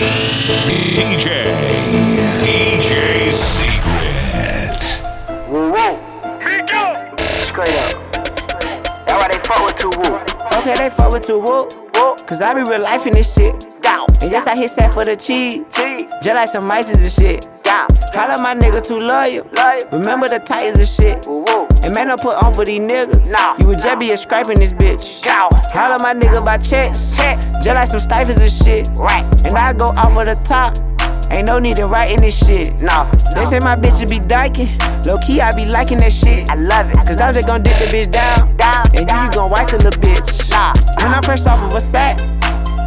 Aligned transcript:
DJ. 0.00 1.44
DJ 2.42 3.30
Secret. 3.30 4.82
Woo 5.46 5.70
woo. 5.70 5.98
Straight 7.18 7.76
up. 7.76 8.12
That's 9.04 9.12
why 9.12 9.28
they 9.28 9.38
fuck 9.44 9.60
with 9.66 9.76
two 9.76 9.90
woo. 9.98 10.16
Okay, 10.58 10.74
they 10.74 10.88
fuck 10.88 11.12
with 11.12 11.26
two 11.26 11.40
Woop. 11.40 11.94
Woo. 11.96 12.16
Cause 12.26 12.40
I 12.40 12.54
be 12.54 12.62
real 12.62 12.80
life 12.80 13.06
in 13.06 13.12
this 13.12 13.34
shit. 13.34 13.54
Down. 13.82 14.06
And 14.22 14.30
yes, 14.30 14.46
I 14.46 14.56
hit 14.56 14.70
set 14.70 14.94
for 14.94 15.04
the 15.04 15.16
cheese. 15.16 15.66
Cheese. 15.74 16.06
Just 16.22 16.34
like 16.34 16.48
some 16.48 16.66
mices 16.66 17.02
and 17.02 17.12
shit. 17.12 17.59
Down. 18.12 18.28
Call 18.28 18.30
up 18.36 18.40
my 18.40 18.54
nigga 18.54 18.82
too 18.82 19.00
loyal. 19.00 19.44
Remember 19.92 20.28
the 20.28 20.38
Titans 20.38 20.78
and 20.78 20.88
shit. 20.88 21.26
And 21.84 21.94
man, 21.94 22.08
don't 22.08 22.20
put 22.20 22.36
on 22.36 22.54
for 22.54 22.64
these 22.64 22.80
niggas. 22.80 23.32
Nah. 23.32 23.56
You 23.58 23.66
would 23.68 23.78
just 23.78 23.98
be 23.98 24.10
a 24.12 24.16
scraping 24.16 24.58
this 24.58 24.72
bitch. 24.72 25.22
Down. 25.22 25.50
Call 25.72 25.92
up 25.92 26.00
my 26.02 26.14
nigga 26.14 26.44
by 26.44 26.58
checks. 26.58 27.16
Check. 27.16 27.38
Just 27.62 27.74
like 27.74 27.88
some 27.88 28.00
stifles 28.00 28.40
and 28.40 28.52
shit. 28.52 28.88
Right. 28.94 29.24
And 29.46 29.54
I 29.56 29.72
go 29.72 29.88
off 29.88 30.18
of 30.18 30.26
the 30.26 30.38
top. 30.44 30.76
Ain't 31.30 31.46
no 31.46 31.60
need 31.60 31.76
to 31.76 31.86
writing 31.86 32.20
this 32.20 32.36
shit. 32.36 32.74
No. 32.80 33.04
They 33.36 33.44
say 33.44 33.60
my 33.60 33.76
bitches 33.76 34.10
be 34.10 34.18
dyking. 34.18 34.68
Low 35.06 35.16
key, 35.18 35.40
I 35.40 35.54
be 35.54 35.64
liking 35.64 35.98
that 35.98 36.12
shit. 36.12 36.50
I 36.50 36.54
love 36.56 36.90
it. 36.90 36.96
Cause 36.96 37.20
I'm 37.20 37.32
just 37.32 37.46
gon' 37.46 37.62
dip 37.62 37.72
the 37.74 37.84
bitch 37.86 38.10
down. 38.10 38.56
Down. 38.56 38.86
And 38.98 39.08
you, 39.08 39.16
you 39.16 39.30
gon' 39.30 39.50
wipe 39.50 39.68
the 39.68 39.78
little 39.78 40.02
bitch. 40.02 40.50
Nah. 40.50 40.74
When 41.02 41.14
I'm 41.14 41.22
fresh 41.22 41.46
off 41.46 41.62
of 41.62 41.74
a 41.74 41.80
sack, 41.80 42.18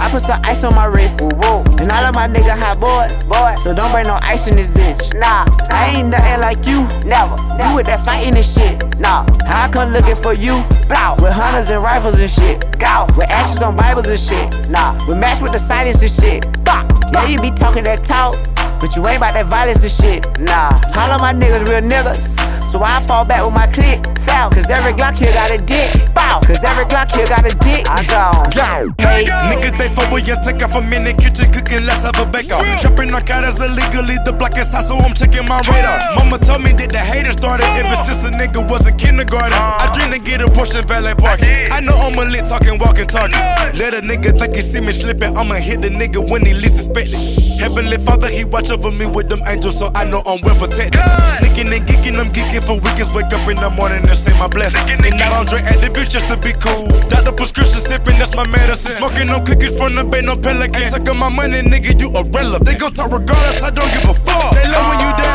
I 0.00 0.08
put 0.10 0.22
some 0.22 0.40
ice 0.44 0.64
on 0.64 0.74
my 0.74 0.86
wrist. 0.86 1.20
Woo. 1.20 1.60
And 1.76 1.92
all 1.92 2.08
of 2.08 2.14
my 2.14 2.26
nigga 2.26 2.56
hot 2.56 2.80
boy. 2.80 3.04
Boy. 3.28 3.54
So 3.60 3.74
don't 3.74 3.92
bring 3.92 4.06
no 4.06 4.18
ice 4.22 4.46
in 4.48 4.56
this 4.56 4.70
bitch. 4.70 5.12
Nah. 5.12 5.44
I 5.68 5.92
ain't 5.94 6.08
nothing 6.08 6.40
like 6.40 6.64
you. 6.66 6.88
Never. 7.04 7.36
You 7.60 7.76
with 7.76 7.84
that 7.86 8.00
fighting 8.04 8.34
and 8.34 8.44
shit. 8.44 8.80
Nah. 8.98 9.28
I 9.52 9.68
come 9.68 9.92
looking 9.92 10.16
for 10.16 10.32
you. 10.32 10.64
Blow. 10.88 11.20
With 11.20 11.36
hunters 11.36 11.68
and 11.68 11.82
rifles 11.82 12.18
and 12.18 12.30
shit. 12.30 12.64
Go. 12.80 13.04
With 13.12 13.30
ashes 13.30 13.60
on 13.60 13.76
Bibles 13.76 14.08
and 14.08 14.18
shit. 14.18 14.48
Nah. 14.70 14.96
We 15.06 15.14
match 15.14 15.42
with 15.42 15.52
the 15.52 15.58
silence 15.58 16.00
and 16.00 16.10
shit. 16.10 16.44
Fuck. 16.64 16.88
Yeah, 17.12 17.26
you 17.28 17.38
be 17.38 17.50
talking 17.52 17.84
that 17.84 18.02
talk. 18.02 18.40
But 18.80 18.96
you 18.96 19.06
ain't 19.06 19.18
about 19.18 19.34
that 19.34 19.46
violence 19.46 19.82
and 19.84 19.92
shit. 19.92 20.24
Nah. 20.40 20.72
All 20.96 21.12
of 21.12 21.20
my 21.20 21.36
niggas 21.36 21.68
real 21.68 21.84
niggas. 21.84 22.59
So 22.70 22.80
I 22.84 23.02
fall 23.08 23.24
back 23.24 23.44
with 23.44 23.52
my 23.52 23.66
clique. 23.66 23.98
Sound. 24.22 24.54
Cause 24.54 24.70
every 24.70 24.92
Glock 24.92 25.18
here 25.18 25.32
got 25.34 25.50
a 25.50 25.58
dick. 25.58 25.90
Bow. 26.14 26.38
Cause 26.46 26.62
every 26.62 26.84
Glock 26.86 27.10
here 27.10 27.26
got 27.26 27.42
a 27.42 27.50
dick. 27.58 27.82
I 27.90 28.06
gone. 28.06 28.94
Hey, 29.02 29.26
Niggas 29.26 29.76
they 29.76 29.88
fuck 29.90 30.12
with 30.12 30.28
you, 30.28 30.36
take 30.46 30.62
off 30.62 30.78
a 30.78 30.80
the 30.80 31.12
kitchen 31.18 31.50
cooking, 31.50 31.82
let's 31.84 32.06
have 32.06 32.14
a 32.22 32.26
bake 32.30 32.52
off. 32.52 32.62
Jumping 32.80 33.12
on 33.12 33.26
cars 33.26 33.58
illegally, 33.58 34.22
the 34.24 34.32
block 34.32 34.56
is 34.56 34.70
hot, 34.70 34.86
so 34.86 34.96
I'm 34.96 35.12
checking 35.12 35.44
my 35.50 35.58
radar. 35.66 36.14
Mama 36.14 36.38
told 36.38 36.62
me 36.62 36.70
that 36.78 36.90
the 36.94 37.02
haters 37.02 37.36
started 37.36 37.66
ever 37.74 37.96
since 38.06 38.22
a 38.22 38.30
nigga 38.38 38.62
was 38.70 38.86
in 38.86 38.96
kindergarten. 38.96 39.52
Uh-huh. 39.52 39.82
I 39.82 39.90
dream 39.90 40.14
to 40.14 40.20
get 40.22 40.40
a 40.40 40.46
Porsche 40.46 40.86
valet 40.86 41.18
parking. 41.18 41.50
I 41.74 41.80
know 41.80 41.98
I'm 41.98 42.14
a 42.14 42.24
lit 42.24 42.46
talking, 42.46 42.78
walking 42.78 43.10
target. 43.10 43.40
Let 43.74 43.98
a 43.98 44.00
nigga 44.00 44.38
think 44.38 44.54
he 44.54 44.62
see 44.62 44.80
me 44.80 44.92
slipping, 44.92 45.36
I'ma 45.36 45.58
hit 45.58 45.82
the 45.82 45.90
nigga 45.90 46.22
when 46.22 46.46
he 46.46 46.54
least 46.54 46.78
expect 46.78 47.10
it. 47.10 47.18
Heavenly 47.58 47.98
Father, 47.98 48.28
he 48.28 48.44
watch 48.44 48.70
over 48.70 48.90
me 48.90 49.04
with 49.04 49.28
them 49.28 49.42
angels, 49.46 49.76
so 49.76 49.90
I 49.94 50.04
know 50.06 50.22
I'm 50.24 50.40
well 50.40 50.56
protected. 50.56 51.02
Sneaking 51.40 51.68
and 51.74 51.84
geeking, 51.84 52.16
I'm 52.16 52.32
geeking 52.32 52.59
for 52.62 52.76
weekends. 52.80 53.12
Wake 53.14 53.32
up 53.32 53.44
in 53.48 53.56
the 53.56 53.70
morning 53.70 54.02
and 54.04 54.16
say 54.16 54.32
my 54.38 54.48
blessings. 54.48 54.88
And 55.00 55.16
not 55.18 55.32
on 55.32 55.44
Dre 55.46 55.60
at 55.60 55.78
the 55.80 55.90
beach 55.92 56.10
just 56.10 56.28
to 56.28 56.36
be 56.40 56.52
cool. 56.58 56.88
Doctor 57.08 57.32
prescription 57.32 57.80
sipping, 57.80 58.18
that's 58.18 58.34
my 58.36 58.46
medicine. 58.48 58.96
Smoking 58.98 59.28
no 59.28 59.40
cookies 59.40 59.76
from 59.76 59.94
the 59.94 60.04
bay, 60.04 60.22
no 60.22 60.36
pelican. 60.36 60.76
Ain't 60.80 60.92
sucking 60.94 61.18
my 61.18 61.28
money, 61.28 61.62
nigga, 61.62 61.94
you 62.00 62.10
irrelevant. 62.10 62.64
They 62.64 62.76
gon' 62.76 62.92
talk 62.92 63.10
regardless, 63.12 63.62
I 63.62 63.70
don't 63.70 63.90
give 63.90 64.08
a 64.08 64.14
fuck. 64.14 64.54
They 64.54 64.66
love 64.70 64.86
when 64.88 64.98
you 65.00 65.10
down, 65.16 65.29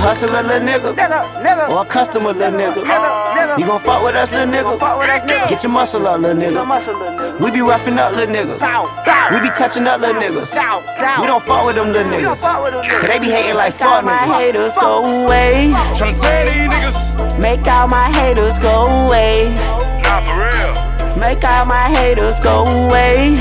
hustler, 0.00 0.42
little 0.42 0.60
nigga. 0.60 0.94
Nigga. 0.96 1.20
Nigga. 1.44 1.68
Or 1.70 1.82
a 1.82 1.84
customer, 1.84 2.32
little 2.32 2.58
nigga. 2.58 2.82
Nigga. 2.82 3.58
You 3.58 3.66
gon' 3.66 3.80
fuck 3.80 4.02
with 4.02 4.14
us, 4.16 4.32
little 4.32 4.48
nigga. 4.52 4.78
Fuck 4.80 4.98
with 4.98 5.06
that 5.08 5.28
nigga. 5.28 5.48
Get 5.48 5.62
your 5.62 5.72
muscle 5.72 6.06
up, 6.06 6.20
little 6.20 6.36
nigga. 6.40 6.66
muscle, 6.66 6.96
little 6.98 7.14
nigga. 7.18 7.40
We 7.40 7.50
be 7.50 7.60
roughing 7.60 7.98
up, 7.98 8.12
little 8.16 8.34
niggas. 8.34 8.58
Down. 8.60 8.86
Down. 9.04 9.34
We 9.34 9.40
be 9.40 9.50
touching 9.54 9.86
up, 9.86 10.00
little 10.00 10.20
niggas. 10.20 10.52
Down. 10.54 10.82
Down. 10.98 11.20
We 11.20 11.26
don't 11.26 11.42
fuck 11.44 11.66
with 11.66 11.76
them 11.76 11.92
little 11.92 12.10
We 12.10 12.22
don't 12.22 12.36
niggas. 12.36 12.62
with 12.64 12.72
them 12.72 12.82
Cause 12.84 12.92
niggas. 13.04 13.08
they 13.08 13.18
be 13.18 13.30
hating 13.30 13.56
like 13.56 13.74
fuck 13.74 14.04
my 14.04 14.16
haters 14.40 14.74
go 14.74 15.04
away. 15.24 15.72
Tryna 15.94 16.20
tell 16.20 16.46
these 16.46 16.68
niggas. 16.68 17.40
Make 17.40 17.66
all 17.68 17.88
my 17.88 18.08
haters 18.10 18.58
go 18.58 18.84
away. 19.06 19.54
Nah, 20.02 20.20
for 20.24 20.36
real. 20.48 21.20
Make 21.20 21.44
all 21.44 21.64
my 21.66 21.88
haters 21.96 22.40
go 22.40 22.64
away. 22.64 23.36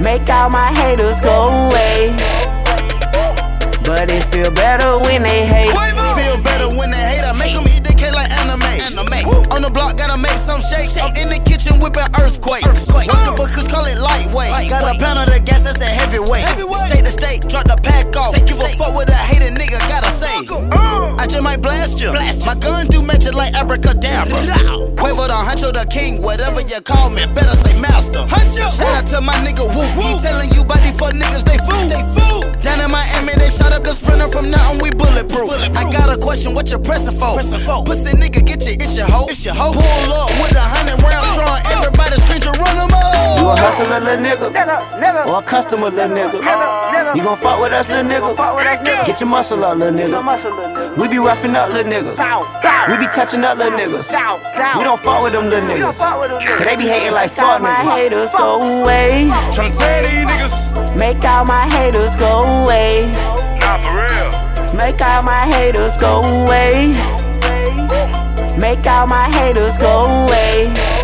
Make 0.00 0.28
all 0.30 0.48
my 0.50 0.72
haters 0.72 1.20
go 1.20 1.44
away. 1.68 2.16
But 3.90 4.06
it 4.14 4.22
feel 4.30 4.54
better 4.54 4.86
when 5.02 5.26
they 5.26 5.42
hate. 5.42 5.74
Feel 5.74 6.38
better 6.46 6.70
when 6.78 6.94
they 6.94 7.02
hate. 7.10 7.26
I 7.26 7.34
make 7.34 7.58
them 7.58 7.66
eat 7.66 7.82
the 7.82 7.90
cake 7.90 8.14
like 8.14 8.30
anime. 8.38 8.62
On 9.50 9.66
the 9.66 9.70
block, 9.74 9.98
gotta 9.98 10.14
make 10.14 10.38
some 10.38 10.62
shakes. 10.62 10.94
I'm 10.94 11.10
in 11.18 11.26
the 11.26 11.42
kitchen 11.42 11.74
whipping 11.82 12.06
earthquakes. 12.22 12.86
Once 12.86 12.86
the 12.86 13.34
bookers 13.34 13.66
call 13.66 13.82
it 13.90 13.98
lightweight. 13.98 14.70
Got 14.70 14.86
a 14.86 14.94
pound 14.94 15.18
of 15.18 15.26
the 15.34 15.42
gas, 15.42 15.66
that's 15.66 15.82
a 15.82 15.90
heavyweight. 15.90 16.46
State 16.86 17.02
to 17.02 17.10
state, 17.10 17.40
drop 17.50 17.66
the 17.66 17.74
pack 17.82 18.14
off. 18.14 18.38
Give 18.46 18.62
a 18.62 18.70
fuck 18.78 18.94
what 18.94 19.10
a 19.10 19.18
hater 19.26 19.50
nigga 19.50 19.82
gotta 19.90 20.14
say. 20.14 20.38
Uh. 20.70 21.18
I 21.18 21.26
just 21.26 21.42
might 21.42 21.58
blast 21.58 21.98
you. 21.98 22.14
My 22.46 22.54
guns 22.54 22.86
do 22.86 23.02
magic 23.02 23.34
like 23.34 23.58
abracadabra. 23.58 24.38
Quavo 24.94 25.26
the 25.26 25.34
huncho, 25.34 25.74
the 25.74 25.82
king, 25.90 26.22
whatever 26.22 26.62
you 26.62 26.78
call 26.86 27.10
me, 27.10 27.26
better 27.34 27.58
say 27.58 27.74
master. 27.82 28.22
Shout 28.54 29.02
out 29.02 29.06
to 29.10 29.20
my 29.20 29.34
nigga 29.42 29.66
Woo. 29.66 29.82
He 29.98 30.14
telling 30.22 30.54
you 30.54 30.62
about 30.62 30.78
these 30.86 30.94
fuck 30.94 31.10
niggas, 31.10 31.42
they 31.42 31.58
bulletproof. 35.32 35.76
I 35.76 35.84
got 35.90 36.08
a 36.14 36.18
question, 36.20 36.54
what 36.54 36.70
you 36.70 36.78
pressing 36.78 37.16
for? 37.16 37.36
Pussy 37.38 38.16
nigga, 38.16 38.44
get 38.44 38.62
your 38.66 38.74
itch 38.74 38.96
your 38.96 39.06
hoe. 39.06 39.26
It's 39.28 39.44
your 39.44 39.54
hoe. 39.54 39.72
Pull 39.72 40.12
up 40.12 40.30
with 40.42 40.56
a 40.56 40.60
hundred 40.60 40.98
round 41.02 41.24
uh. 41.24 41.34
drawing, 41.38 41.64
everybody 41.78 42.16
scream 42.20 42.40
to 42.46 42.52
run 42.60 42.74
them 42.76 42.90
You 43.38 43.46
a 43.46 43.50
all. 43.50 43.56
hustler, 43.56 44.00
little 44.00 44.18
nigga. 44.24 44.48
Nigga. 44.52 44.78
Nigga. 45.00 45.26
Or 45.26 45.38
a 45.38 45.42
customer, 45.42 45.90
little 45.90 46.10
nigga. 46.16 46.38
Nigga. 46.40 46.66
Nigga. 46.92 47.16
You 47.16 47.22
gon' 47.24 47.36
fuck 47.38 47.60
with 47.60 47.72
us, 47.72 47.88
little 47.88 48.04
nigga. 48.10 48.36
Fuck 48.36 48.56
with 48.56 48.64
that 48.64 48.84
nigga. 48.84 49.06
Get 49.06 49.20
your 49.20 49.28
muscle 49.28 49.64
up, 49.64 49.76
little 49.78 49.94
nigga. 49.98 50.22
muscle, 50.24 50.50
little 50.54 50.70
nigga. 50.76 50.96
We 51.00 51.08
be 51.08 51.18
roughing 51.18 51.54
up, 51.56 51.70
little 51.72 51.90
niggas. 51.92 52.16
Down. 52.16 52.44
Down. 52.62 52.90
We 52.90 52.96
be 52.98 53.06
touching 53.06 53.44
up, 53.44 53.58
little 53.58 53.78
niggas. 53.78 54.10
Down. 54.10 54.40
Down. 54.56 54.78
We 54.78 54.84
don't 54.84 55.00
fuck 55.00 55.22
with 55.22 55.32
them 55.32 55.48
little 55.50 55.66
We 55.68 55.74
niggas. 55.80 55.94
fuck 55.98 56.20
with 56.20 56.30
them 56.30 56.42
Cause 56.46 56.66
they 56.66 56.76
be 56.76 56.86
hating 56.86 57.12
like 57.12 57.30
fuck 57.30 57.60
niggas. 57.60 57.84
my 57.84 57.94
haters 57.96 58.30
go 58.34 58.60
away. 58.82 59.30
Tryna 59.54 59.72
tell 59.78 60.02
these 60.02 60.26
niggas. 60.26 60.96
Make 60.98 61.24
all 61.24 61.44
my 61.44 61.66
haters 61.68 62.16
go 62.16 62.40
away. 62.62 63.10
Nah, 63.60 63.78
for 63.82 63.94
real. 63.94 64.39
Make 64.74 65.00
all 65.00 65.22
my 65.22 65.46
haters 65.46 65.96
go 65.96 66.20
away. 66.20 66.92
Make 68.58 68.86
all 68.86 69.06
my 69.06 69.28
haters 69.30 69.76
go 69.78 70.02
away. 70.02 70.99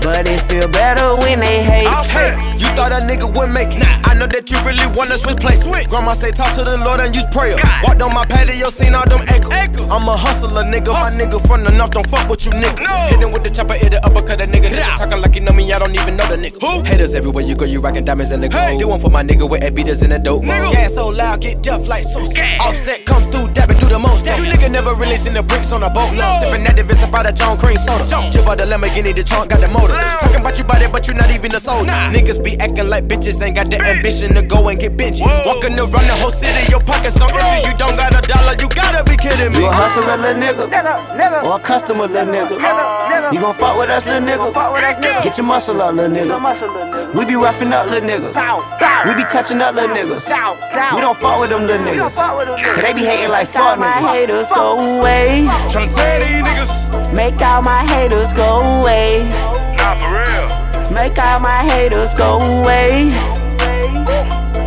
But 0.00 0.28
it 0.28 0.40
feel 0.48 0.68
better 0.68 1.06
when 1.20 1.40
they 1.40 1.62
hate. 1.62 1.88
Hey, 2.08 2.32
you 2.56 2.68
thought 2.72 2.92
a 2.92 3.00
nigga 3.04 3.28
would 3.36 3.50
make 3.52 3.68
it. 3.76 3.84
Nah. 3.84 4.10
I 4.10 4.14
know 4.14 4.26
that 4.26 4.50
you 4.50 4.56
really 4.64 4.86
wanna 4.96 5.16
switch 5.16 5.38
place. 5.38 5.62
Grandma 5.88 6.14
say 6.14 6.30
talk 6.30 6.54
to 6.56 6.64
the 6.64 6.76
Lord 6.78 7.00
and 7.00 7.14
use 7.14 7.26
prayer. 7.30 7.56
Walked 7.84 8.02
on 8.02 8.14
my 8.14 8.24
patio, 8.24 8.70
seen 8.70 8.94
all 8.94 9.04
them 9.04 9.20
acres. 9.28 9.80
I'm 9.92 10.08
a 10.08 10.16
hustler, 10.16 10.64
nigga. 10.64 10.92
My 10.92 11.10
nigga 11.10 11.38
from 11.46 11.64
the 11.64 11.70
north 11.76 11.90
don't 11.90 12.06
fuck 12.06 12.28
with 12.28 12.44
you, 12.44 12.52
nigga. 12.52 12.86
Hit 13.10 13.20
him 13.20 13.32
with 13.32 13.44
the 13.44 13.50
chopper, 13.50 13.74
hit 13.74 13.92
the 13.92 14.04
uppercut, 14.04 14.40
a 14.40 14.46
nigga. 14.46 14.72
nigga. 14.72 14.96
Talking 14.96 15.20
like 15.20 15.34
you 15.34 15.42
know 15.42 15.52
me, 15.52 15.70
I 15.72 15.78
don't 15.78 15.94
even 15.94 16.16
know 16.16 16.26
the 16.26 16.36
nigga. 16.36 16.60
Who? 16.62 16.82
Haters 16.84 17.14
everywhere 17.14 17.44
you 17.44 17.54
go, 17.54 17.64
you 17.64 17.80
rockin' 17.80 18.04
diamonds 18.04 18.32
in 18.32 18.40
the 18.40 18.48
gold. 18.48 18.80
Do 18.80 18.88
one 18.88 19.00
for 19.00 19.10
my 19.10 19.22
nigga 19.22 19.48
with 19.48 19.62
beaters 19.74 20.02
in 20.02 20.10
the 20.10 20.18
dope. 20.18 20.42
Nigga. 20.44 20.72
Yeah, 20.72 20.88
so 20.88 21.08
loud, 21.08 21.40
get 21.40 21.62
deaf 21.62 21.88
like 21.88 22.04
so. 22.04 22.20
Offset 22.64 23.04
come 23.04 23.22
through, 23.22 23.52
dabbing 23.52 23.69
through 23.69 23.69
the 23.90 23.98
most. 23.98 24.24
You 24.24 24.46
nigga 24.46 24.70
never 24.70 24.94
really 24.94 25.18
seen 25.18 25.34
the 25.34 25.42
bricks 25.42 25.72
on 25.74 25.82
a 25.82 25.90
boat. 25.90 26.14
No. 26.14 26.38
Sippin' 26.38 26.62
that 26.64 26.78
Davis 26.78 27.02
about 27.02 27.26
a 27.26 27.32
John 27.34 27.58
Cream 27.58 27.76
soda. 27.76 28.06
Jib 28.30 28.46
out 28.46 28.56
the 28.56 28.64
Lamborghini, 28.64 29.12
the 29.12 29.26
trunk 29.26 29.50
got 29.50 29.60
the 29.60 29.68
motor. 29.74 29.98
Talking 30.22 30.40
about 30.40 30.56
you 30.56 30.64
body, 30.64 30.86
but 30.86 31.06
you 31.10 31.14
not 31.14 31.30
even 31.34 31.50
a 31.54 31.60
soldier. 31.60 31.90
Niggas 32.14 32.38
be 32.42 32.54
acting 32.62 32.88
like 32.88 33.10
bitches, 33.10 33.42
ain't 33.42 33.58
got 33.58 33.68
the 33.68 33.82
ambition 33.82 34.32
to 34.38 34.42
go 34.46 34.68
and 34.70 34.78
get 34.78 34.96
benches. 34.96 35.26
Walking 35.44 35.74
around 35.74 36.06
the 36.06 36.16
whole 36.22 36.30
city, 36.30 36.70
your 36.70 36.80
pockets 36.80 37.18
so 37.18 37.26
empty. 37.26 37.66
You 37.66 37.74
don't 37.76 37.98
got 37.98 38.14
a 38.14 38.22
dollar, 38.22 38.54
you 38.62 38.70
gotta 38.70 39.02
be 39.04 39.18
kidding 39.18 39.52
me. 39.52 39.66
You 39.66 39.68
a 39.68 39.74
hustler, 39.74 40.16
little 40.16 40.38
nigga. 40.38 40.70
Nigga. 40.70 40.94
Nigga. 41.18 41.44
Or 41.44 41.58
a 41.58 41.60
customer, 41.60 42.06
little 42.06 42.30
nigga. 42.30 42.54
Nigga. 42.56 42.84
Nigga. 43.10 43.32
You 43.34 43.40
gon' 43.40 43.54
fuck 43.54 43.74
with 43.78 43.90
us, 43.90 44.06
little 44.06 44.22
nigga. 44.22 44.54
Fuck 44.54 44.72
with 44.72 44.82
that 44.82 45.02
nigga. 45.02 45.22
Get 45.24 45.36
your 45.36 45.46
muscle 45.46 45.82
up, 45.82 45.94
little 45.94 46.14
Some 46.14 46.44
nigga. 46.46 46.99
Muscle, 47.14 47.18
little 47.18 47.18
nigga. 47.18 47.18
We 47.18 47.24
be 47.26 47.36
roughing 47.36 47.72
up, 47.72 47.86
little 47.90 48.08
niggas. 48.08 48.34
Down. 48.34 48.60
Down. 48.80 49.08
We 49.08 49.14
be 49.14 49.24
touching 49.28 49.60
up, 49.60 49.74
little 49.74 49.94
niggas. 49.96 50.26
Down. 50.28 50.56
Down. 50.72 50.94
We 50.94 51.00
don't 51.00 51.18
fuck 51.18 51.40
with 51.40 51.50
them 51.50 51.66
little 51.66 51.84
We 51.84 51.92
niggas. 51.98 52.14
fuck 52.14 52.38
with 52.38 52.48
them 52.48 52.58
Cause 52.74 52.82
they 52.82 52.92
be 52.92 53.04
hating 53.04 53.30
like 53.30 53.48
fuck 53.48 53.78
niggas. 53.78 53.80
my 53.80 54.12
haters 54.12 54.48
go 54.48 54.78
away. 54.98 55.46
Tryna 55.68 55.94
tell 55.94 56.20
these 56.20 56.42
niggas. 56.42 57.14
Make 57.14 57.40
all 57.42 57.62
my 57.62 57.84
haters 57.84 58.32
go 58.32 58.58
away. 58.58 59.28
Nah, 59.76 59.94
for 60.00 60.10
real. 60.14 60.94
Make 60.94 61.18
all 61.18 61.40
my 61.40 61.62
haters 61.64 62.14
go 62.14 62.38
away. 62.38 63.10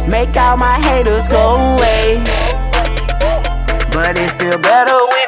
Make 0.09 0.35
all 0.37 0.57
my 0.57 0.79
haters 0.79 1.27
go 1.27 1.53
away. 1.53 2.23
But 3.93 4.17
it 4.19 4.31
feel 4.31 4.57
better 4.57 4.97
when 5.13 5.22